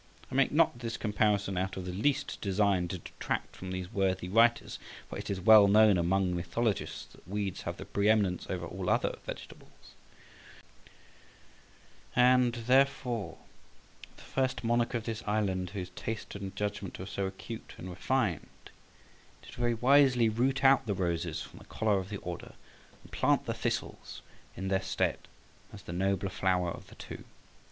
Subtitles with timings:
[0.31, 4.27] I make not this comparison out of the least design to detract from these worthy
[4.29, 8.65] writers, for it is well known among mythologists that weeds have the pre eminence over
[8.65, 9.93] all other vegetables;
[12.15, 13.37] and therefore
[14.15, 18.71] the first monarch of this island whose taste and judgment were so acute and refined,
[19.43, 22.53] did very wisely root out the roses from the collar of the order
[23.03, 24.23] and plant the thistles
[24.57, 25.19] in their stead,
[25.71, 27.23] as the nobler flower of the two.